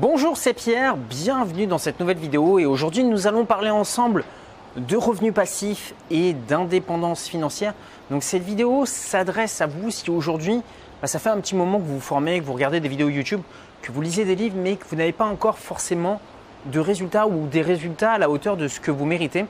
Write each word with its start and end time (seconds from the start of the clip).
Bonjour, 0.00 0.38
c'est 0.38 0.54
Pierre, 0.54 0.96
bienvenue 0.96 1.66
dans 1.66 1.76
cette 1.76 2.00
nouvelle 2.00 2.16
vidéo 2.16 2.58
et 2.58 2.64
aujourd'hui 2.64 3.04
nous 3.04 3.26
allons 3.26 3.44
parler 3.44 3.68
ensemble 3.68 4.24
de 4.74 4.96
revenus 4.96 5.34
passifs 5.34 5.92
et 6.10 6.32
d'indépendance 6.32 7.28
financière. 7.28 7.74
Donc 8.10 8.22
cette 8.22 8.42
vidéo 8.42 8.86
s'adresse 8.86 9.60
à 9.60 9.66
vous 9.66 9.90
si 9.90 10.08
aujourd'hui 10.08 10.62
bah, 11.02 11.08
ça 11.08 11.18
fait 11.18 11.28
un 11.28 11.38
petit 11.40 11.54
moment 11.54 11.76
que 11.78 11.84
vous 11.84 11.96
vous 11.96 12.00
formez, 12.00 12.40
que 12.40 12.44
vous 12.46 12.54
regardez 12.54 12.80
des 12.80 12.88
vidéos 12.88 13.10
YouTube, 13.10 13.42
que 13.82 13.92
vous 13.92 14.00
lisez 14.00 14.24
des 14.24 14.34
livres 14.34 14.56
mais 14.56 14.76
que 14.76 14.86
vous 14.88 14.96
n'avez 14.96 15.12
pas 15.12 15.26
encore 15.26 15.58
forcément 15.58 16.22
de 16.64 16.80
résultats 16.80 17.26
ou 17.26 17.46
des 17.46 17.60
résultats 17.60 18.12
à 18.12 18.18
la 18.18 18.30
hauteur 18.30 18.56
de 18.56 18.68
ce 18.68 18.80
que 18.80 18.90
vous 18.90 19.04
méritez. 19.04 19.44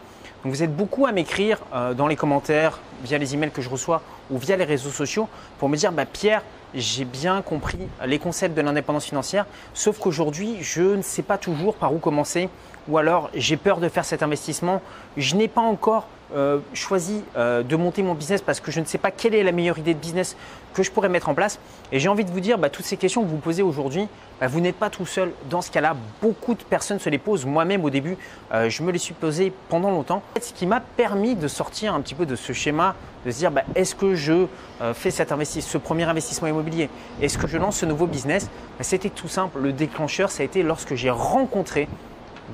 Donc 0.44 0.52
vous 0.52 0.62
êtes 0.62 0.74
beaucoup 0.74 1.06
à 1.06 1.12
m'écrire 1.12 1.58
euh, 1.72 1.94
dans 1.94 2.08
les 2.08 2.16
commentaires, 2.16 2.80
via 3.04 3.18
les 3.18 3.34
emails 3.34 3.50
que 3.50 3.62
je 3.62 3.68
reçois 3.68 4.02
ou 4.30 4.38
via 4.38 4.56
les 4.56 4.64
réseaux 4.64 4.90
sociaux 4.90 5.28
pour 5.58 5.68
me 5.68 5.76
dire 5.76 5.92
bah, 5.92 6.04
Pierre, 6.04 6.42
j'ai 6.74 7.04
bien 7.04 7.42
compris 7.42 7.78
les 8.06 8.18
concepts 8.18 8.56
de 8.56 8.62
l'indépendance 8.62 9.04
financière, 9.04 9.46
sauf 9.74 9.98
qu'aujourd'hui, 9.98 10.56
je 10.60 10.96
ne 10.96 11.02
sais 11.02 11.22
pas 11.22 11.38
toujours 11.38 11.74
par 11.74 11.94
où 11.94 11.98
commencer, 11.98 12.48
ou 12.88 12.98
alors 12.98 13.30
j'ai 13.34 13.56
peur 13.56 13.78
de 13.78 13.88
faire 13.88 14.04
cet 14.04 14.22
investissement, 14.22 14.82
je 15.16 15.36
n'ai 15.36 15.48
pas 15.48 15.60
encore 15.60 16.08
euh, 16.34 16.58
choisi 16.72 17.22
euh, 17.36 17.62
de 17.62 17.76
monter 17.76 18.02
mon 18.02 18.14
business 18.14 18.40
parce 18.40 18.60
que 18.60 18.70
je 18.70 18.80
ne 18.80 18.84
sais 18.84 18.98
pas 18.98 19.10
quelle 19.10 19.34
est 19.34 19.42
la 19.42 19.52
meilleure 19.52 19.78
idée 19.78 19.92
de 19.92 19.98
business 19.98 20.36
que 20.72 20.82
je 20.82 20.90
pourrais 20.90 21.08
mettre 21.08 21.28
en 21.28 21.34
place. 21.34 21.58
Et 21.92 21.98
j'ai 21.98 22.08
envie 22.08 22.24
de 22.24 22.30
vous 22.30 22.40
dire, 22.40 22.56
bah, 22.56 22.70
toutes 22.70 22.86
ces 22.86 22.96
questions 22.96 23.22
que 23.22 23.28
vous 23.28 23.36
posez 23.36 23.62
aujourd'hui, 23.62 24.08
bah, 24.40 24.46
vous 24.46 24.60
n'êtes 24.60 24.76
pas 24.76 24.88
tout 24.88 25.04
seul. 25.04 25.32
Dans 25.50 25.60
ce 25.60 25.70
cas-là, 25.70 25.94
beaucoup 26.22 26.54
de 26.54 26.62
personnes 26.62 26.98
se 26.98 27.10
les 27.10 27.18
posent. 27.18 27.44
Moi-même, 27.44 27.84
au 27.84 27.90
début, 27.90 28.16
euh, 28.54 28.70
je 28.70 28.82
me 28.82 28.90
les 28.92 28.98
suis 28.98 29.12
posées 29.12 29.52
pendant 29.68 29.90
longtemps. 29.90 30.22
Ce 30.40 30.52
qui 30.52 30.66
m'a 30.66 30.80
permis 30.80 31.34
de 31.34 31.48
sortir 31.48 31.94
un 31.94 32.00
petit 32.00 32.14
peu 32.14 32.24
de 32.24 32.36
ce 32.36 32.52
schéma, 32.52 32.94
de 33.26 33.30
se 33.30 33.38
dire, 33.38 33.50
bah, 33.50 33.64
est-ce 33.74 33.94
que 33.94 34.14
je 34.14 34.46
fais 34.94 35.10
cet 35.10 35.32
ce 35.32 35.78
premier 35.78 36.04
investissement 36.04 36.48
immobilier? 36.48 36.88
Est-ce 37.20 37.38
que 37.38 37.46
je 37.46 37.58
lance 37.58 37.76
ce 37.76 37.86
nouveau 37.86 38.06
business? 38.06 38.48
C'était 38.80 39.10
tout 39.10 39.28
simple. 39.28 39.60
Le 39.60 39.72
déclencheur, 39.72 40.30
ça 40.30 40.42
a 40.42 40.46
été 40.46 40.62
lorsque 40.62 40.94
j'ai 40.94 41.10
rencontré 41.10 41.88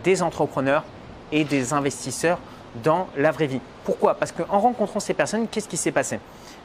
des 0.05 0.23
entrepreneurs 0.23 0.85
et 1.33 1.45
des 1.45 1.73
investisseurs 1.73 2.39
dans 2.83 3.09
la 3.17 3.31
vraie 3.31 3.47
vie. 3.47 3.61
Pourquoi? 3.85 4.15
Parce 4.15 4.33
qu'en 4.33 4.59
rencontrant 4.59 5.01
ces 5.01 5.15
personnes, 5.15 5.49
qu'est-ce 5.49 5.69
qui 5.69 5.77
s'est 5.77 5.93
passé? 5.93 6.21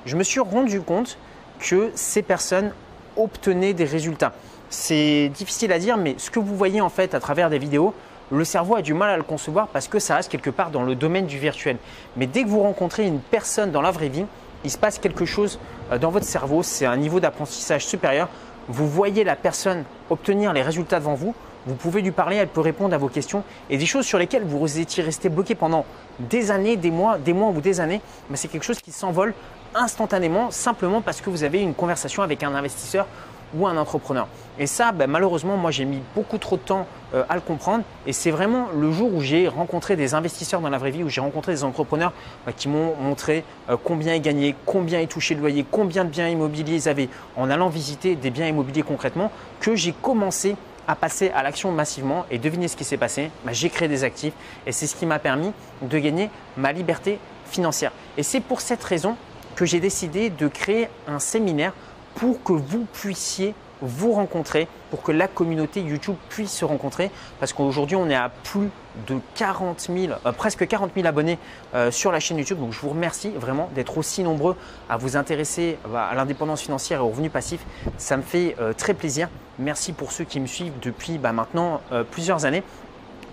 Je 0.06 0.16
me 0.16 0.24
suis 0.24 0.40
rendu 0.40 0.82
compte 0.82 1.18
que 1.60 1.92
ces 1.96 2.22
personnes 2.22 2.74
obtenaient 3.16 3.74
des 3.74 3.86
résultats. 3.86 4.34
C'est 4.70 5.30
difficile 5.30 5.72
à 5.72 5.80
dire, 5.80 5.98
mais 5.98 6.16
ce 6.18 6.32
que 6.32 6.40
vous 6.40 6.56
voyez 6.56 6.82
en 6.82 6.90
fait 6.90 7.14
à 7.14 7.20
travers 7.20 7.50
des 7.50 7.60
vidéos, 7.60 7.94
le 8.32 8.44
cerveau 8.46 8.76
a 8.76 8.82
du 8.82 8.94
mal 8.94 9.12
à 9.12 9.18
le 9.18 9.24
concevoir 9.24 9.68
parce 9.68 9.88
que 9.88 10.00
ça 10.00 10.16
reste 10.16 10.32
quelque 10.32 10.50
part 10.50 10.72
dans 10.72 10.84
le 10.84 10.96
domaine 10.96 11.28
du 11.28 11.38
virtuel. 11.38 11.78
Mais 12.18 12.26
dès 12.26 12.44
que 12.44 12.50
vous 12.50 12.62
rencontrez 12.62 13.06
une 13.06 13.20
personne 13.20 13.72
dans 13.72 13.82
la 13.82 13.92
vraie 13.92 14.10
vie, 14.10 14.26
il 14.64 14.72
se 14.72 14.78
passe 14.78 14.98
quelque 14.98 15.26
chose 15.26 15.60
euh, 15.92 15.98
dans 15.98 16.10
votre 16.10 16.26
cerveau, 16.26 16.64
c'est 16.64 16.86
un 16.86 16.98
niveau 16.98 17.20
d'apprentissage 17.20 17.86
supérieur. 17.86 18.30
Vous 18.68 18.88
voyez 18.88 19.24
la 19.24 19.36
personne 19.36 19.84
obtenir 20.10 20.54
les 20.54 20.62
résultats 20.62 21.00
devant 21.00 21.16
vous, 21.16 21.36
vous 21.66 21.76
pouvez 21.76 22.02
lui 22.02 22.12
parler, 22.12 22.38
elle 22.38 22.48
peut 22.48 22.62
répondre 22.62 22.94
à 22.94 22.98
vos 22.98 23.08
questions 23.08 23.44
et 23.70 23.78
des 23.78 23.86
choses 23.86 24.06
sur 24.06 24.18
lesquelles 24.18 24.44
vous 24.44 24.80
étiez 24.80 25.04
resté 25.04 25.30
bloqué 25.30 25.56
pendant 25.56 25.86
des 26.20 26.52
années, 26.52 26.76
des 26.76 26.92
mois, 26.92 27.18
des 27.18 27.34
mois 27.34 27.50
ou 27.50 27.62
des 27.62 27.80
années, 27.80 28.02
mais 28.30 28.38
c'est 28.38 28.48
quelque 28.48 28.66
chose 28.66 28.80
qui 28.80 28.92
s'envole 28.92 29.34
instantanément 29.76 30.52
simplement 30.52 31.02
parce 31.02 31.22
que 31.22 31.30
vous 31.30 31.44
avez 31.44 31.62
une 31.62 31.74
conversation 31.74 32.22
avec 32.22 32.44
un 32.44 32.54
investisseur 32.54 33.08
ou 33.56 33.68
un 33.68 33.78
entrepreneur. 33.78 34.28
Et 34.60 34.68
ça, 34.68 34.92
ben, 34.92 35.10
malheureusement, 35.10 35.58
moi 35.58 35.72
j'ai 35.72 35.86
mis 35.86 36.02
beaucoup 36.16 36.38
trop 36.38 36.58
de 36.58 36.62
temps 36.62 36.88
euh, 37.14 37.24
à 37.30 37.36
le 37.36 37.42
comprendre. 37.42 37.84
Et 38.08 38.14
c'est 38.14 38.32
vraiment 38.32 38.68
le 38.76 38.92
jour 38.92 39.14
où 39.14 39.22
j'ai 39.22 39.48
rencontré 39.48 39.96
des 39.96 40.14
investisseurs 40.14 40.62
dans 40.62 40.70
la 40.70 40.78
vraie 40.78 40.92
vie, 40.92 41.04
où 41.04 41.10
j'ai 41.10 41.22
rencontré 41.22 41.54
des 41.54 41.64
entrepreneurs 41.64 42.14
ben, 42.46 42.54
qui 42.54 42.68
m'ont 42.68 42.96
montré 42.96 43.44
euh, 43.70 43.78
combien 43.82 44.16
ils 44.16 44.22
gagnaient, 44.22 44.56
combien 44.66 45.00
ils 45.00 45.08
touchaient 45.08 45.36
le 45.36 45.42
loyer, 45.42 45.66
combien 45.70 46.04
de 46.04 46.10
biens 46.10 46.28
immobiliers 46.28 46.76
ils 46.76 46.90
avaient 46.90 47.10
en 47.38 47.50
allant 47.50 47.70
visiter 47.70 48.16
des 48.16 48.32
biens 48.32 48.48
immobiliers 48.48 48.84
concrètement, 48.84 49.32
que 49.60 49.76
j'ai 49.76 49.94
commencé 49.94 50.56
à 50.88 50.96
passer 50.96 51.30
à 51.32 51.44
l'action 51.44 51.72
massivement 51.72 52.26
et 52.30 52.38
devinez 52.38 52.68
ce 52.68 52.76
qui 52.76 52.84
s'est 52.84 52.98
passé. 52.98 53.32
Bah, 53.46 53.54
j'ai 53.54 53.70
créé 53.70 53.88
des 53.88 54.04
actifs 54.04 54.34
et 54.66 54.72
c'est 54.72 54.88
ce 54.88 54.96
qui 54.96 55.06
m'a 55.06 55.20
permis 55.20 55.52
de 55.82 56.00
gagner 56.00 56.30
ma 56.58 56.72
liberté 56.72 57.20
financière. 57.46 57.92
Et 58.18 58.24
c'est 58.24 58.42
pour 58.42 58.62
cette 58.62 58.84
raison 58.84 59.16
que 59.56 59.66
j'ai 59.66 59.80
décidé 59.80 60.30
de 60.30 60.48
créer 60.48 60.90
un 61.08 61.20
séminaire 61.20 61.74
pour 62.16 62.44
que 62.44 62.54
vous 62.54 62.86
puissiez 62.94 63.56
vous 63.84 64.14
rencontrer, 64.14 64.68
pour 64.90 65.04
que 65.04 65.12
la 65.12 65.28
communauté 65.28 65.82
YouTube 65.82 66.16
puisse 66.30 66.52
se 66.52 66.66
rencontrer. 66.66 67.12
Parce 67.40 67.54
qu'aujourd'hui, 67.54 67.96
on 67.96 68.10
est 68.10 68.16
à 68.16 68.30
plus 68.30 68.70
de 69.08 69.20
40 69.36 69.80
000, 69.80 70.14
euh, 70.26 70.32
presque 70.32 70.68
40 70.68 70.92
000 70.96 71.06
abonnés 71.08 71.38
euh, 71.76 71.92
sur 71.92 72.12
la 72.12 72.20
chaîne 72.20 72.38
YouTube. 72.38 72.60
Donc, 72.60 72.72
je 72.72 72.80
vous 72.80 72.90
remercie 72.90 73.30
vraiment 73.30 73.70
d'être 73.76 73.98
aussi 73.98 74.24
nombreux 74.24 74.56
à 74.90 74.98
vous 74.98 75.18
intéresser 75.18 75.78
bah, 75.90 76.06
à 76.06 76.16
l'indépendance 76.16 76.62
financière 76.62 77.00
et 77.00 77.04
aux 77.04 77.10
revenus 77.10 77.32
passifs. 77.32 77.66
Ça 77.98 78.18
me 78.18 78.24
fait 78.24 78.56
euh, 78.60 78.74
très 78.74 78.94
plaisir. 78.94 79.30
Merci 79.60 79.94
pour 79.94 80.12
ceux 80.12 80.24
qui 80.24 80.40
me 80.40 80.48
suivent 80.48 80.80
depuis 80.82 81.18
bah, 81.18 81.32
maintenant 81.32 81.82
plusieurs 82.10 82.46
années. 82.46 82.64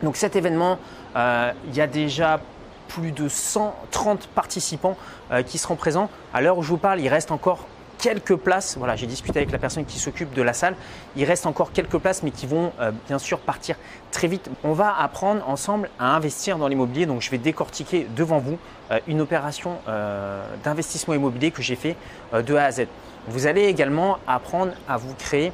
Donc, 0.02 0.16
cet 0.16 0.36
événement, 0.36 0.78
il 1.16 1.74
y 1.74 1.80
a 1.80 1.86
déjà 1.86 2.40
plus 2.88 3.12
de 3.12 3.26
130 3.26 4.26
participants 4.26 4.98
qui 5.46 5.56
seront 5.56 5.76
présents. 5.76 6.10
À 6.34 6.42
l'heure 6.42 6.58
où 6.58 6.62
je 6.62 6.68
vous 6.68 6.76
parle, 6.76 7.00
il 7.00 7.08
reste 7.08 7.30
encore 7.30 7.66
quelques 8.00 8.36
places. 8.36 8.76
Voilà, 8.76 8.96
j'ai 8.96 9.06
discuté 9.06 9.38
avec 9.38 9.52
la 9.52 9.58
personne 9.58 9.84
qui 9.84 9.98
s'occupe 9.98 10.32
de 10.34 10.42
la 10.42 10.52
salle. 10.52 10.74
Il 11.16 11.24
reste 11.24 11.46
encore 11.46 11.72
quelques 11.72 11.98
places, 11.98 12.22
mais 12.22 12.30
qui 12.30 12.46
vont 12.46 12.72
euh, 12.80 12.92
bien 13.06 13.18
sûr 13.18 13.38
partir 13.38 13.76
très 14.10 14.28
vite. 14.28 14.50
On 14.64 14.72
va 14.72 14.94
apprendre 14.98 15.48
ensemble 15.48 15.90
à 15.98 16.14
investir 16.14 16.58
dans 16.58 16.68
l'immobilier. 16.68 17.06
Donc, 17.06 17.20
je 17.20 17.30
vais 17.30 17.38
décortiquer 17.38 18.06
devant 18.16 18.38
vous 18.38 18.58
euh, 18.90 18.98
une 19.06 19.20
opération 19.20 19.78
euh, 19.88 20.42
d'investissement 20.64 21.14
immobilier 21.14 21.50
que 21.50 21.62
j'ai 21.62 21.76
fait 21.76 21.96
de 22.32 22.54
A 22.54 22.64
à 22.64 22.70
Z. 22.70 22.86
Vous 23.28 23.46
allez 23.46 23.64
également 23.64 24.18
apprendre 24.26 24.72
à 24.88 24.96
vous 24.96 25.14
créer 25.14 25.52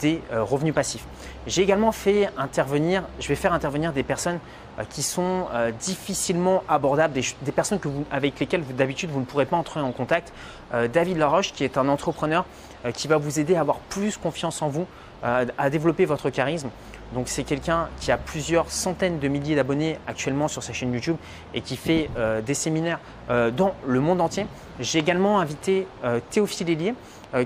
des 0.00 0.22
revenus 0.30 0.74
passifs. 0.74 1.04
J'ai 1.46 1.62
également 1.62 1.92
fait 1.92 2.30
intervenir, 2.36 3.04
je 3.20 3.28
vais 3.28 3.34
faire 3.34 3.52
intervenir 3.52 3.92
des 3.92 4.02
personnes 4.02 4.38
euh, 4.78 4.84
qui 4.88 5.02
sont 5.02 5.46
euh, 5.52 5.72
difficilement 5.72 6.62
abordables, 6.68 7.14
des, 7.14 7.52
personnes 7.52 7.80
avec 8.10 8.38
lesquelles 8.38 8.62
d'habitude 8.76 9.10
vous 9.10 9.20
ne 9.20 9.24
pourrez 9.24 9.46
pas 9.46 9.56
entrer 9.56 9.80
en 9.80 9.92
contact. 9.92 10.32
Euh, 10.72 10.88
David 10.88 11.16
Laroche, 11.16 11.52
qui 11.52 11.64
est 11.64 11.78
un 11.78 11.88
entrepreneur 11.88 12.44
qui 12.94 13.08
va 13.08 13.16
vous 13.16 13.40
aider 13.40 13.56
à 13.56 13.60
avoir 13.60 13.78
plus 13.78 14.16
confiance 14.16 14.62
en 14.62 14.68
vous, 14.68 14.86
à 15.24 15.68
développer 15.68 16.04
votre 16.04 16.30
charisme. 16.30 16.68
Donc 17.14 17.28
c'est 17.28 17.44
quelqu'un 17.44 17.88
qui 18.00 18.12
a 18.12 18.18
plusieurs 18.18 18.70
centaines 18.70 19.18
de 19.18 19.28
milliers 19.28 19.56
d'abonnés 19.56 19.98
actuellement 20.06 20.48
sur 20.48 20.62
sa 20.62 20.72
chaîne 20.72 20.92
YouTube 20.92 21.16
et 21.54 21.62
qui 21.62 21.76
fait 21.76 22.10
des 22.44 22.52
séminaires 22.52 23.00
dans 23.28 23.74
le 23.86 24.00
monde 24.00 24.20
entier. 24.20 24.46
J'ai 24.78 24.98
également 24.98 25.40
invité 25.40 25.86
Théophile 26.30 26.68
Hélier, 26.68 26.94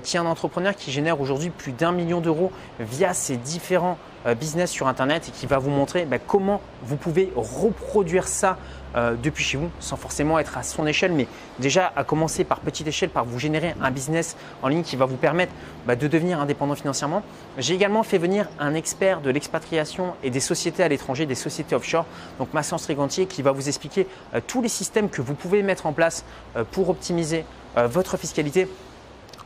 qui 0.03 0.17
est 0.17 0.19
un 0.19 0.25
entrepreneur 0.25 0.75
qui 0.75 0.91
génère 0.91 1.21
aujourd'hui 1.21 1.49
plus 1.49 1.71
d'un 1.71 1.93
million 1.93 2.19
d'euros 2.19 2.51
via 2.79 3.13
ses 3.13 3.37
différents 3.37 3.97
euh, 3.97 4.12
business 4.39 4.71
sur 4.71 4.87
Internet 4.87 5.29
et 5.29 5.31
qui 5.31 5.45
va 5.45 5.57
vous 5.57 5.69
montrer 5.69 6.05
bah, 6.05 6.17
comment 6.19 6.61
vous 6.83 6.95
pouvez 6.95 7.31
reproduire 7.35 8.27
ça 8.27 8.57
euh, 8.95 9.15
depuis 9.21 9.43
chez 9.43 9.57
vous 9.57 9.71
sans 9.79 9.95
forcément 9.95 10.37
être 10.37 10.55
à 10.57 10.61
son 10.61 10.85
échelle, 10.85 11.13
mais 11.13 11.27
déjà 11.57 11.91
à 11.95 12.03
commencer 12.03 12.43
par 12.43 12.59
petite 12.59 12.85
échelle, 12.85 13.09
par 13.09 13.25
vous 13.25 13.39
générer 13.39 13.73
un 13.81 13.89
business 13.89 14.35
en 14.61 14.67
ligne 14.67 14.83
qui 14.83 14.95
va 14.95 15.05
vous 15.05 15.17
permettre 15.17 15.51
bah, 15.87 15.95
de 15.95 16.07
devenir 16.07 16.39
indépendant 16.39 16.75
financièrement. 16.75 17.23
J'ai 17.57 17.73
également 17.73 18.03
fait 18.03 18.19
venir 18.19 18.47
un 18.59 18.75
expert 18.75 19.21
de 19.21 19.31
l'expatriation 19.31 20.13
et 20.23 20.29
des 20.29 20.39
sociétés 20.39 20.83
à 20.83 20.87
l'étranger, 20.87 21.25
des 21.25 21.33
sociétés 21.33 21.75
offshore, 21.75 22.05
donc 22.37 22.53
Massence 22.53 22.83
Trigantier, 22.83 23.25
qui 23.25 23.41
va 23.41 23.51
vous 23.51 23.67
expliquer 23.67 24.07
euh, 24.35 24.41
tous 24.45 24.61
les 24.61 24.69
systèmes 24.69 25.09
que 25.09 25.21
vous 25.23 25.33
pouvez 25.33 25.63
mettre 25.63 25.87
en 25.87 25.93
place 25.93 26.23
pour 26.71 26.89
optimiser 26.89 27.45
votre 27.75 28.17
fiscalité 28.17 28.67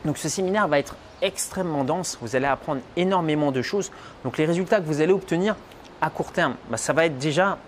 donc 0.04 0.18
ce 0.18 0.28
séminaire 0.28 0.68
va 0.68 0.78
être 0.78 0.96
extrêmement 1.22 1.84
dense, 1.84 2.18
vous 2.20 2.36
allez 2.36 2.46
apprendre 2.46 2.80
énormément 2.96 3.52
de 3.52 3.62
choses. 3.62 3.90
Donc 4.24 4.38
les 4.38 4.44
résultats 4.44 4.80
que 4.80 4.86
vous 4.86 5.00
allez 5.00 5.12
obtenir 5.12 5.56
à 6.00 6.10
court 6.10 6.32
terme, 6.32 6.54
bah, 6.70 6.76
ça 6.76 6.92
va 6.92 7.06
être 7.06 7.18
déjà 7.18 7.58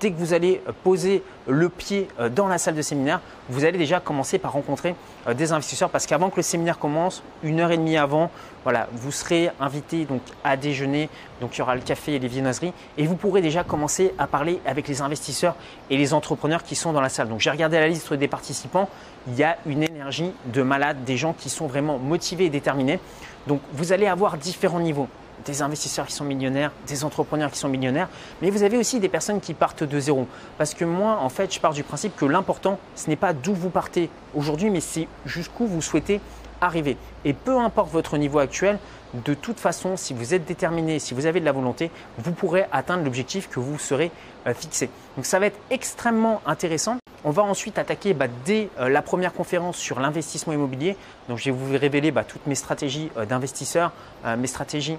dès 0.00 0.10
que 0.10 0.18
vous 0.18 0.32
allez 0.32 0.60
poser 0.82 1.22
le 1.46 1.68
pied 1.68 2.08
euh, 2.18 2.28
dans 2.28 2.48
la 2.48 2.58
salle 2.58 2.74
de 2.74 2.82
séminaire, 2.82 3.20
vous 3.48 3.64
allez 3.64 3.78
déjà 3.78 4.00
commencer 4.00 4.38
par 4.38 4.52
rencontrer 4.52 4.94
euh, 5.26 5.34
des 5.34 5.52
investisseurs 5.52 5.90
parce 5.90 6.06
qu'avant 6.06 6.30
que 6.30 6.36
le 6.36 6.42
séminaire 6.42 6.78
commence, 6.78 7.22
une 7.42 7.60
heure 7.60 7.70
et 7.70 7.76
demie 7.76 7.96
avant, 7.96 8.30
voilà, 8.64 8.88
vous 8.92 9.12
serez 9.12 9.50
invité 9.60 10.06
à 10.44 10.56
déjeuner. 10.56 11.08
Donc 11.40 11.56
il 11.56 11.58
y 11.60 11.62
aura 11.62 11.74
le 11.74 11.82
café 11.82 12.14
et 12.14 12.18
les 12.18 12.28
viennoiseries 12.28 12.72
et 12.98 13.06
vous 13.06 13.16
pourrez 13.16 13.42
déjà 13.42 13.64
commencer 13.64 14.12
à 14.18 14.26
parler 14.26 14.60
avec 14.66 14.88
les 14.88 15.02
investisseurs 15.02 15.54
et 15.90 15.96
les 15.96 16.14
entrepreneurs 16.14 16.62
qui 16.62 16.74
sont 16.74 16.92
dans 16.92 17.00
la 17.00 17.08
salle. 17.08 17.28
J'ai 17.38 17.50
regardé 17.50 17.78
la 17.78 17.88
liste 17.88 18.12
des 18.12 18.28
participants, 18.28 18.88
il 19.28 19.34
y 19.34 19.44
a 19.44 19.56
une 19.66 19.82
énergie 19.82 20.32
de 20.46 20.62
malade, 20.62 21.04
des 21.04 21.16
gens 21.16 21.32
qui 21.32 21.50
sont 21.50 21.66
vraiment 21.66 21.98
motivés 21.98 22.46
et 22.46 22.50
déterminés. 22.50 22.98
Donc 23.46 23.60
vous 23.72 23.92
allez 23.92 24.06
avoir 24.06 24.36
différents 24.36 24.80
niveaux 24.80 25.08
des 25.46 25.62
investisseurs 25.62 26.06
qui 26.06 26.12
sont 26.12 26.24
millionnaires, 26.24 26.72
des 26.86 27.04
entrepreneurs 27.04 27.50
qui 27.50 27.58
sont 27.58 27.68
millionnaires, 27.68 28.08
mais 28.42 28.50
vous 28.50 28.62
avez 28.62 28.76
aussi 28.76 29.00
des 29.00 29.08
personnes 29.08 29.40
qui 29.40 29.54
partent 29.54 29.84
de 29.84 30.00
zéro. 30.00 30.26
Parce 30.58 30.74
que 30.74 30.84
moi, 30.84 31.18
en 31.20 31.28
fait, 31.28 31.54
je 31.54 31.60
pars 31.60 31.72
du 31.72 31.82
principe 31.82 32.14
que 32.16 32.26
l'important, 32.26 32.78
ce 32.94 33.08
n'est 33.08 33.16
pas 33.16 33.32
d'où 33.32 33.54
vous 33.54 33.70
partez 33.70 34.10
aujourd'hui, 34.34 34.70
mais 34.70 34.80
c'est 34.80 35.08
jusqu'où 35.24 35.66
vous 35.66 35.80
souhaitez 35.80 36.20
arriver. 36.60 36.96
Et 37.24 37.32
peu 37.32 37.58
importe 37.58 37.90
votre 37.90 38.16
niveau 38.18 38.38
actuel, 38.38 38.78
de 39.14 39.34
toute 39.34 39.60
façon, 39.60 39.96
si 39.96 40.14
vous 40.14 40.34
êtes 40.34 40.44
déterminé, 40.44 40.98
si 40.98 41.14
vous 41.14 41.26
avez 41.26 41.40
de 41.40 41.44
la 41.44 41.52
volonté, 41.52 41.90
vous 42.18 42.32
pourrez 42.32 42.66
atteindre 42.72 43.04
l'objectif 43.04 43.48
que 43.48 43.60
vous 43.60 43.78
serez 43.78 44.10
euh, 44.46 44.54
fixé. 44.54 44.90
Donc 45.16 45.26
ça 45.26 45.38
va 45.38 45.46
être 45.46 45.58
extrêmement 45.70 46.42
intéressant. 46.46 46.98
On 47.28 47.30
va 47.30 47.42
ensuite 47.42 47.76
attaquer 47.76 48.14
bah, 48.14 48.28
dès 48.44 48.68
euh, 48.78 48.88
la 48.88 49.02
première 49.02 49.32
conférence 49.32 49.76
sur 49.76 49.98
l'investissement 49.98 50.52
immobilier. 50.52 50.96
Donc, 51.28 51.38
je 51.38 51.46
vais 51.46 51.50
vous 51.50 51.76
révéler 51.76 52.12
bah, 52.12 52.22
toutes 52.22 52.46
mes 52.46 52.54
stratégies 52.54 53.10
euh, 53.16 53.26
d'investisseurs, 53.26 53.90
euh, 54.24 54.36
mes 54.36 54.46
stratégies 54.46 54.96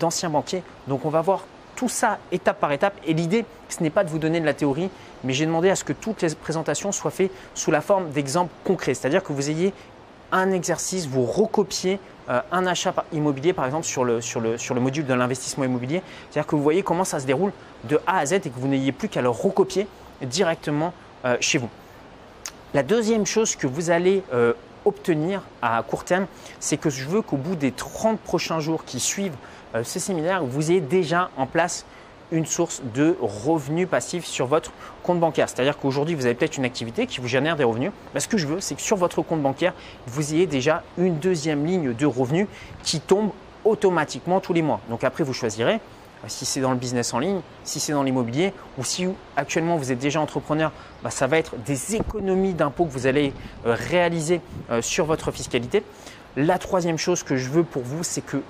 d'anciens 0.00 0.30
banquiers. 0.30 0.62
Donc, 0.88 1.04
on 1.04 1.10
va 1.10 1.20
voir 1.20 1.44
tout 1.74 1.90
ça 1.90 2.18
étape 2.32 2.58
par 2.60 2.72
étape. 2.72 2.94
Et 3.04 3.12
l'idée, 3.12 3.44
ce 3.68 3.82
n'est 3.82 3.90
pas 3.90 4.04
de 4.04 4.08
vous 4.08 4.18
donner 4.18 4.40
de 4.40 4.46
la 4.46 4.54
théorie, 4.54 4.88
mais 5.22 5.34
j'ai 5.34 5.44
demandé 5.44 5.68
à 5.68 5.76
ce 5.76 5.84
que 5.84 5.92
toutes 5.92 6.22
les 6.22 6.34
présentations 6.34 6.92
soient 6.92 7.10
faites 7.10 7.30
sous 7.54 7.70
la 7.70 7.82
forme 7.82 8.08
d'exemples 8.08 8.54
concrets. 8.64 8.94
C'est-à-dire 8.94 9.22
que 9.22 9.34
vous 9.34 9.50
ayez 9.50 9.74
un 10.32 10.52
exercice, 10.52 11.06
vous 11.06 11.26
recopiez 11.26 12.00
un 12.26 12.66
achat 12.66 12.94
immobilier, 13.12 13.52
par 13.52 13.66
exemple, 13.66 13.84
sur 13.84 14.02
le, 14.02 14.22
sur 14.22 14.40
le, 14.40 14.56
sur 14.56 14.74
le 14.74 14.80
module 14.80 15.04
de 15.04 15.12
l'investissement 15.12 15.64
immobilier. 15.64 16.02
C'est-à-dire 16.30 16.48
que 16.48 16.56
vous 16.56 16.62
voyez 16.62 16.82
comment 16.82 17.04
ça 17.04 17.20
se 17.20 17.26
déroule 17.26 17.52
de 17.84 18.00
A 18.06 18.16
à 18.16 18.26
Z 18.26 18.32
et 18.32 18.40
que 18.40 18.58
vous 18.58 18.66
n'ayez 18.66 18.92
plus 18.92 19.10
qu'à 19.10 19.20
le 19.20 19.28
recopier 19.28 19.86
directement 20.22 20.94
euh, 21.26 21.36
chez 21.40 21.58
vous. 21.58 21.68
La 22.72 22.84
deuxième 22.84 23.26
chose 23.26 23.56
que 23.56 23.66
vous 23.66 23.90
allez 23.90 24.22
euh, 24.32 24.52
obtenir 24.84 25.42
à 25.60 25.82
court 25.82 26.04
terme, 26.04 26.26
c'est 26.60 26.76
que 26.76 26.88
je 26.88 27.04
veux 27.04 27.20
qu'au 27.20 27.36
bout 27.36 27.56
des 27.56 27.72
30 27.72 28.20
prochains 28.20 28.60
jours 28.60 28.84
qui 28.84 29.00
suivent 29.00 29.36
euh, 29.74 29.82
ce 29.82 29.98
séminaire, 29.98 30.44
vous 30.44 30.70
ayez 30.70 30.80
déjà 30.80 31.30
en 31.36 31.46
place 31.46 31.84
une 32.30 32.46
source 32.46 32.80
de 32.94 33.16
revenus 33.20 33.88
passifs 33.88 34.24
sur 34.24 34.46
votre 34.46 34.70
compte 35.02 35.18
bancaire. 35.18 35.48
C'est-à-dire 35.48 35.78
qu'aujourd'hui, 35.78 36.14
vous 36.14 36.26
avez 36.26 36.34
peut-être 36.34 36.58
une 36.58 36.64
activité 36.64 37.08
qui 37.08 37.20
vous 37.20 37.28
génère 37.28 37.56
des 37.56 37.64
revenus. 37.64 37.90
Mais 38.14 38.20
ce 38.20 38.28
que 38.28 38.38
je 38.38 38.46
veux, 38.46 38.60
c'est 38.60 38.76
que 38.76 38.82
sur 38.82 38.96
votre 38.96 39.22
compte 39.22 39.42
bancaire, 39.42 39.74
vous 40.06 40.32
ayez 40.32 40.46
déjà 40.46 40.84
une 40.96 41.18
deuxième 41.18 41.66
ligne 41.66 41.92
de 41.92 42.06
revenus 42.06 42.46
qui 42.84 43.00
tombe 43.00 43.30
automatiquement 43.64 44.38
tous 44.38 44.52
les 44.52 44.62
mois. 44.62 44.80
Donc 44.90 45.02
après, 45.02 45.24
vous 45.24 45.32
choisirez 45.32 45.80
bah, 46.26 46.30
si 46.30 46.44
c'est 46.44 46.60
dans 46.60 46.72
le 46.72 46.76
business 46.76 47.14
en 47.14 47.20
ligne, 47.20 47.40
si 47.62 47.78
c'est 47.78 47.92
dans 47.92 48.02
l'immobilier, 48.02 48.52
ou 48.78 48.84
si 48.84 49.06
actuellement 49.36 49.76
vous 49.76 49.92
êtes 49.92 50.00
déjà 50.00 50.20
entrepreneur, 50.20 50.72
bah, 51.04 51.10
ça 51.10 51.28
va 51.28 51.38
être 51.38 51.54
des 51.64 51.94
économies 51.94 52.52
d'impôts 52.52 52.84
que 52.84 52.90
vous 52.90 53.06
allez 53.06 53.32
euh, 53.64 53.76
réaliser 53.78 54.40
euh, 54.72 54.82
sur 54.82 55.06
votre 55.06 55.30
fiscalité. 55.30 55.84
La 56.36 56.58
troisième 56.58 56.98
chose 56.98 57.22
que 57.22 57.36
je 57.36 57.48
veux 57.48 57.62
pour 57.62 57.82
vous, 57.82 58.02
c'est 58.02 58.22
que 58.22 58.42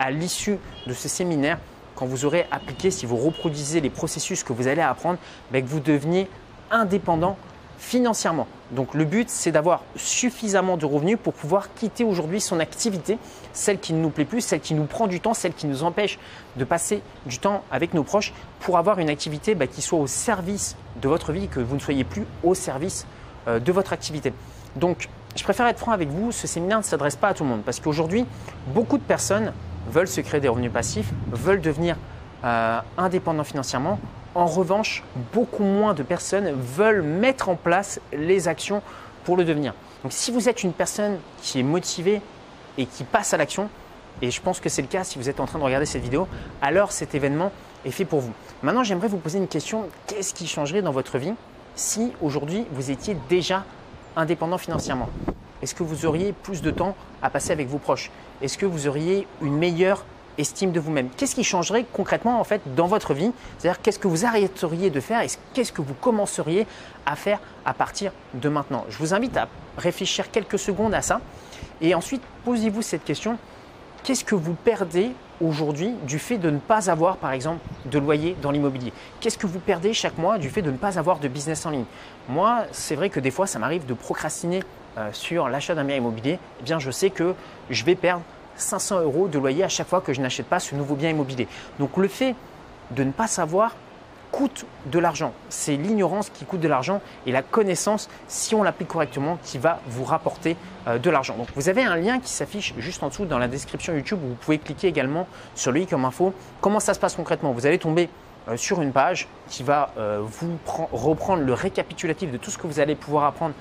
à 0.00 0.10
l'issue 0.10 0.58
de 0.88 0.92
ce 0.92 1.06
séminaire, 1.06 1.60
quand 1.94 2.06
vous 2.06 2.24
aurez 2.24 2.44
appliqué, 2.50 2.90
si 2.90 3.06
vous 3.06 3.18
reproduisez 3.18 3.80
les 3.80 3.90
processus 3.90 4.42
que 4.42 4.52
vous 4.52 4.66
allez 4.66 4.82
apprendre, 4.82 5.20
bah, 5.52 5.60
que 5.60 5.68
vous 5.68 5.78
deveniez 5.78 6.28
indépendant 6.72 7.36
financièrement. 7.80 8.46
Donc 8.72 8.94
le 8.94 9.04
but, 9.04 9.30
c'est 9.30 9.50
d'avoir 9.50 9.82
suffisamment 9.96 10.76
de 10.76 10.84
revenus 10.84 11.18
pour 11.20 11.32
pouvoir 11.32 11.72
quitter 11.74 12.04
aujourd'hui 12.04 12.40
son 12.40 12.60
activité, 12.60 13.18
celle 13.54 13.80
qui 13.80 13.94
ne 13.94 14.00
nous 14.00 14.10
plaît 14.10 14.26
plus, 14.26 14.42
celle 14.42 14.60
qui 14.60 14.74
nous 14.74 14.84
prend 14.84 15.06
du 15.06 15.18
temps, 15.18 15.32
celle 15.32 15.54
qui 15.54 15.66
nous 15.66 15.82
empêche 15.82 16.18
de 16.56 16.64
passer 16.64 17.02
du 17.24 17.38
temps 17.38 17.64
avec 17.72 17.94
nos 17.94 18.04
proches, 18.04 18.34
pour 18.60 18.76
avoir 18.76 18.98
une 18.98 19.08
activité 19.08 19.54
bah, 19.54 19.66
qui 19.66 19.80
soit 19.80 19.98
au 19.98 20.06
service 20.06 20.76
de 21.00 21.08
votre 21.08 21.32
vie, 21.32 21.48
que 21.48 21.58
vous 21.58 21.74
ne 21.74 21.80
soyez 21.80 22.04
plus 22.04 22.26
au 22.44 22.54
service 22.54 23.06
euh, 23.48 23.58
de 23.58 23.72
votre 23.72 23.94
activité. 23.94 24.34
Donc 24.76 25.08
je 25.34 25.42
préfère 25.42 25.66
être 25.66 25.78
franc 25.78 25.92
avec 25.92 26.10
vous, 26.10 26.32
ce 26.32 26.46
séminaire 26.46 26.78
ne 26.78 26.84
s'adresse 26.84 27.16
pas 27.16 27.28
à 27.28 27.34
tout 27.34 27.44
le 27.44 27.50
monde, 27.50 27.62
parce 27.64 27.80
qu'aujourd'hui, 27.80 28.26
beaucoup 28.68 28.98
de 28.98 29.02
personnes 29.02 29.54
veulent 29.90 30.06
se 30.06 30.20
créer 30.20 30.40
des 30.40 30.48
revenus 30.48 30.70
passifs, 30.70 31.10
veulent 31.32 31.62
devenir 31.62 31.96
euh, 32.44 32.78
indépendants 32.98 33.44
financièrement, 33.44 33.98
en 34.34 34.46
revanche, 34.46 35.02
beaucoup 35.32 35.64
moins 35.64 35.94
de 35.94 36.02
personnes 36.02 36.52
veulent 36.52 37.02
mettre 37.02 37.48
en 37.48 37.56
place 37.56 38.00
les 38.12 38.48
actions 38.48 38.82
pour 39.24 39.36
le 39.36 39.44
devenir. 39.44 39.74
Donc 40.02 40.12
si 40.12 40.30
vous 40.30 40.48
êtes 40.48 40.62
une 40.62 40.72
personne 40.72 41.18
qui 41.42 41.60
est 41.60 41.64
motivée 41.64 42.22
et 42.78 42.86
qui 42.86 43.04
passe 43.04 43.34
à 43.34 43.36
l'action, 43.36 43.68
et 44.22 44.30
je 44.30 44.40
pense 44.40 44.60
que 44.60 44.68
c'est 44.68 44.82
le 44.82 44.88
cas 44.88 45.04
si 45.04 45.18
vous 45.18 45.28
êtes 45.28 45.40
en 45.40 45.46
train 45.46 45.58
de 45.58 45.64
regarder 45.64 45.86
cette 45.86 46.02
vidéo, 46.02 46.28
alors 46.62 46.92
cet 46.92 47.14
événement 47.14 47.52
est 47.84 47.90
fait 47.90 48.04
pour 48.04 48.20
vous. 48.20 48.32
Maintenant, 48.62 48.84
j'aimerais 48.84 49.08
vous 49.08 49.16
poser 49.16 49.38
une 49.38 49.48
question. 49.48 49.86
Qu'est-ce 50.06 50.34
qui 50.34 50.46
changerait 50.46 50.82
dans 50.82 50.92
votre 50.92 51.18
vie 51.18 51.32
si 51.74 52.12
aujourd'hui 52.20 52.66
vous 52.72 52.90
étiez 52.90 53.16
déjà 53.28 53.64
indépendant 54.16 54.58
financièrement? 54.58 55.08
Est-ce 55.62 55.74
que 55.74 55.82
vous 55.82 56.06
auriez 56.06 56.32
plus 56.32 56.62
de 56.62 56.70
temps 56.70 56.94
à 57.22 57.30
passer 57.30 57.52
avec 57.52 57.68
vos 57.68 57.78
proches? 57.78 58.10
Est-ce 58.42 58.58
que 58.58 58.66
vous 58.66 58.86
auriez 58.86 59.26
une 59.42 59.56
meilleure 59.56 60.04
estime 60.40 60.72
de 60.72 60.80
vous-même. 60.80 61.08
Qu'est-ce 61.16 61.34
qui 61.34 61.44
changerait 61.44 61.84
concrètement 61.92 62.40
en 62.40 62.44
fait 62.44 62.60
dans 62.74 62.86
votre 62.86 63.14
vie? 63.14 63.32
C'est-à-dire 63.58 63.80
qu'est-ce 63.80 63.98
que 63.98 64.08
vous 64.08 64.24
arrêteriez 64.24 64.90
de 64.90 65.00
faire 65.00 65.22
et 65.22 65.28
qu'est-ce 65.54 65.72
que 65.72 65.82
vous 65.82 65.94
commenceriez 65.94 66.66
à 67.06 67.16
faire 67.16 67.40
à 67.64 67.74
partir 67.74 68.12
de 68.34 68.48
maintenant? 68.48 68.84
Je 68.88 68.98
vous 68.98 69.14
invite 69.14 69.36
à 69.36 69.48
réfléchir 69.76 70.30
quelques 70.30 70.58
secondes 70.58 70.94
à 70.94 71.02
ça. 71.02 71.20
Et 71.80 71.94
ensuite 71.94 72.22
posez-vous 72.44 72.82
cette 72.82 73.04
question. 73.04 73.38
Qu'est-ce 74.02 74.24
que 74.24 74.34
vous 74.34 74.54
perdez 74.54 75.12
aujourd'hui 75.42 75.92
du 76.06 76.18
fait 76.18 76.38
de 76.38 76.50
ne 76.50 76.58
pas 76.58 76.90
avoir, 76.90 77.18
par 77.18 77.32
exemple, 77.32 77.60
de 77.84 77.98
loyer 77.98 78.34
dans 78.40 78.50
l'immobilier? 78.50 78.92
Qu'est-ce 79.20 79.36
que 79.36 79.46
vous 79.46 79.58
perdez 79.58 79.92
chaque 79.92 80.16
mois 80.16 80.38
du 80.38 80.48
fait 80.48 80.62
de 80.62 80.70
ne 80.70 80.76
pas 80.76 80.98
avoir 80.98 81.18
de 81.18 81.28
business 81.28 81.66
en 81.66 81.70
ligne? 81.70 81.84
Moi, 82.28 82.64
c'est 82.72 82.94
vrai 82.94 83.10
que 83.10 83.20
des 83.20 83.30
fois, 83.30 83.46
ça 83.46 83.58
m'arrive 83.58 83.84
de 83.84 83.92
procrastiner 83.92 84.62
euh, 84.96 85.10
sur 85.12 85.48
l'achat 85.48 85.74
d'un 85.74 85.84
bien 85.84 85.96
immobilier. 85.96 86.38
Eh 86.60 86.62
bien, 86.62 86.78
je 86.78 86.90
sais 86.90 87.10
que 87.10 87.34
je 87.68 87.84
vais 87.84 87.94
perdre 87.94 88.22
500 88.60 89.00
euros 89.00 89.28
de 89.28 89.38
loyer 89.38 89.64
à 89.64 89.68
chaque 89.68 89.88
fois 89.88 90.00
que 90.00 90.12
je 90.12 90.20
n'achète 90.20 90.46
pas 90.46 90.60
ce 90.60 90.74
nouveau 90.74 90.94
bien 90.94 91.10
immobilier. 91.10 91.48
Donc 91.78 91.96
le 91.96 92.08
fait 92.08 92.34
de 92.90 93.04
ne 93.04 93.12
pas 93.12 93.26
savoir 93.26 93.74
coûte 94.30 94.64
de 94.86 94.98
l'argent. 94.98 95.32
C'est 95.48 95.76
l'ignorance 95.76 96.30
qui 96.30 96.44
coûte 96.44 96.60
de 96.60 96.68
l'argent 96.68 97.00
et 97.26 97.32
la 97.32 97.42
connaissance, 97.42 98.08
si 98.28 98.54
on 98.54 98.62
l'applique 98.62 98.88
correctement, 98.88 99.38
qui 99.42 99.58
va 99.58 99.80
vous 99.88 100.04
rapporter 100.04 100.56
euh, 100.86 100.98
de 100.98 101.10
l'argent. 101.10 101.36
Donc 101.36 101.48
vous 101.56 101.68
avez 101.68 101.82
un 101.82 101.96
lien 101.96 102.20
qui 102.20 102.30
s'affiche 102.30 102.74
juste 102.78 103.02
en 103.02 103.08
dessous 103.08 103.24
dans 103.24 103.38
la 103.38 103.48
description 103.48 103.94
YouTube 103.94 104.20
où 104.24 104.28
vous 104.28 104.34
pouvez 104.34 104.58
cliquer 104.58 104.88
également 104.88 105.26
sur 105.54 105.72
le 105.72 105.80
i 105.80 105.86
comme 105.86 106.04
info. 106.04 106.32
Comment 106.60 106.80
ça 106.80 106.94
se 106.94 107.00
passe 107.00 107.14
concrètement? 107.14 107.52
Vous 107.52 107.66
allez 107.66 107.78
tomber 107.78 108.08
sur 108.56 108.82
une 108.82 108.92
page 108.92 109.28
qui 109.48 109.62
va 109.62 109.90
euh, 109.98 110.20
vous 110.22 110.58
reprendre 110.92 111.42
le 111.42 111.52
récapitulatif 111.52 112.30
de 112.30 112.36
tout 112.36 112.50
ce 112.50 112.58
que 112.58 112.66
vous 112.66 112.80
allez 112.80 112.94
pouvoir 112.94 113.24
apprendre 113.24 113.54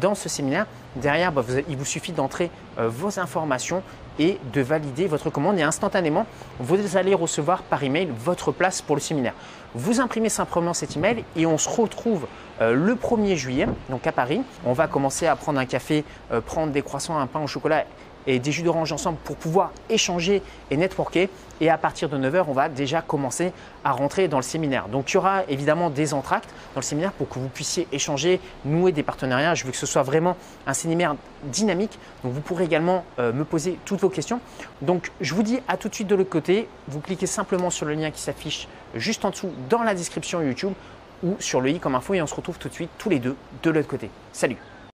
dans 0.00 0.16
ce 0.16 0.28
séminaire. 0.28 0.66
Derrière, 0.96 1.30
bah, 1.30 1.44
il 1.68 1.76
vous 1.76 1.84
suffit 1.84 2.10
d'entrer 2.10 2.50
vos 2.76 3.20
informations 3.20 3.84
et 4.18 4.38
de 4.52 4.60
valider 4.60 5.06
votre 5.06 5.30
commande 5.30 5.58
et 5.58 5.62
instantanément, 5.62 6.26
vous 6.58 6.96
allez 6.96 7.14
recevoir 7.14 7.62
par 7.62 7.82
email 7.82 8.08
votre 8.18 8.52
place 8.52 8.82
pour 8.82 8.96
le 8.96 9.00
séminaire. 9.00 9.34
Vous 9.74 10.00
imprimez 10.00 10.28
simplement 10.28 10.74
cet 10.74 10.96
email 10.96 11.24
et 11.36 11.46
on 11.46 11.58
se 11.58 11.68
retrouve 11.68 12.26
euh, 12.60 12.72
le 12.72 12.94
1er 12.94 13.36
juillet, 13.36 13.66
donc 13.90 14.06
à 14.06 14.12
Paris. 14.12 14.42
On 14.64 14.72
va 14.72 14.86
commencer 14.86 15.26
à 15.26 15.36
prendre 15.36 15.58
un 15.58 15.66
café, 15.66 16.04
euh, 16.32 16.40
prendre 16.40 16.72
des 16.72 16.82
croissants, 16.82 17.18
un 17.18 17.26
pain 17.26 17.40
au 17.40 17.46
chocolat 17.46 17.84
et 18.26 18.38
des 18.38 18.52
jus 18.52 18.62
d'orange 18.62 18.92
ensemble 18.92 19.18
pour 19.24 19.36
pouvoir 19.36 19.72
échanger 19.88 20.42
et 20.70 20.76
networker. 20.76 21.28
Et 21.60 21.70
à 21.70 21.78
partir 21.78 22.08
de 22.08 22.18
9h, 22.18 22.44
on 22.48 22.52
va 22.52 22.68
déjà 22.68 23.00
commencer 23.00 23.52
à 23.82 23.92
rentrer 23.92 24.28
dans 24.28 24.36
le 24.36 24.42
séminaire. 24.42 24.88
Donc 24.88 25.10
il 25.10 25.14
y 25.14 25.16
aura 25.16 25.44
évidemment 25.48 25.88
des 25.88 26.12
entractes 26.12 26.50
dans 26.74 26.80
le 26.80 26.84
séminaire 26.84 27.12
pour 27.12 27.28
que 27.28 27.38
vous 27.38 27.48
puissiez 27.48 27.88
échanger, 27.92 28.40
nouer 28.64 28.92
des 28.92 29.02
partenariats. 29.02 29.54
Je 29.54 29.64
veux 29.64 29.70
que 29.70 29.76
ce 29.76 29.86
soit 29.86 30.02
vraiment 30.02 30.36
un 30.66 30.74
séminaire 30.74 31.16
dynamique. 31.44 31.98
Donc 32.24 32.32
vous 32.32 32.40
pourrez 32.40 32.64
également 32.64 33.04
euh, 33.18 33.32
me 33.32 33.44
poser 33.44 33.78
toutes 33.84 34.00
vos 34.00 34.10
questions. 34.10 34.40
Donc 34.82 35.12
je 35.20 35.34
vous 35.34 35.42
dis 35.42 35.60
à 35.68 35.76
tout 35.76 35.88
de 35.88 35.94
suite 35.94 36.08
de 36.08 36.14
l'autre 36.14 36.30
côté. 36.30 36.68
Vous 36.88 37.00
cliquez 37.00 37.26
simplement 37.26 37.70
sur 37.70 37.86
le 37.86 37.94
lien 37.94 38.10
qui 38.10 38.20
s'affiche 38.20 38.68
juste 38.94 39.24
en 39.24 39.30
dessous 39.30 39.50
dans 39.68 39.82
la 39.82 39.94
description 39.94 40.42
YouTube 40.42 40.72
ou 41.22 41.36
sur 41.40 41.60
le 41.60 41.70
i 41.70 41.80
comme 41.80 41.94
info 41.94 42.14
et 42.14 42.22
on 42.22 42.26
se 42.26 42.34
retrouve 42.34 42.58
tout 42.58 42.68
de 42.68 42.74
suite 42.74 42.90
tous 42.98 43.08
les 43.08 43.18
deux 43.18 43.36
de 43.62 43.70
l'autre 43.70 43.88
côté. 43.88 44.10
Salut 44.32 44.58